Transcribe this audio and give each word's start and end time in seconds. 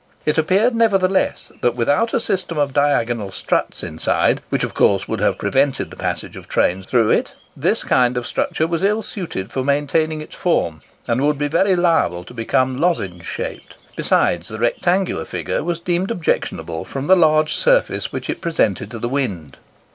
It 0.25 0.39
appeared, 0.39 0.73
nevertheless, 0.73 1.51
that 1.61 1.75
without 1.75 2.11
a 2.11 2.19
system 2.19 2.57
of 2.57 2.73
diagonal 2.73 3.29
struts 3.31 3.83
inside, 3.83 4.41
which 4.49 4.63
of 4.63 4.73
course 4.73 5.07
would 5.07 5.19
have 5.19 5.37
prevented 5.37 5.91
the 5.91 5.95
passage 5.95 6.35
of 6.35 6.47
trains 6.47 6.87
through 6.87 7.11
it, 7.11 7.35
this 7.55 7.83
kind 7.83 8.17
of 8.17 8.25
structure 8.25 8.65
was 8.65 8.81
ill 8.81 9.03
suited 9.03 9.51
for 9.51 9.63
maintaining 9.63 10.19
its 10.19 10.35
form, 10.35 10.81
and 11.07 11.21
would 11.21 11.37
be 11.37 11.47
very 11.47 11.75
liable 11.75 12.23
to 12.23 12.33
become 12.33 12.81
lozenge 12.81 13.25
shaped. 13.25 13.75
Besides, 13.95 14.47
the 14.47 14.57
rectangular 14.57 15.23
figure 15.23 15.63
was 15.63 15.79
deemed 15.79 16.09
objectionable, 16.09 16.83
from 16.83 17.05
the 17.05 17.15
large 17.15 17.53
surface 17.53 18.11
which 18.11 18.27
it 18.27 18.41
presented 18.41 18.89
to 18.89 18.97
the 18.97 19.07
wind. 19.07 19.57